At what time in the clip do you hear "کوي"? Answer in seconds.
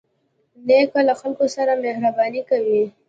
2.49-2.81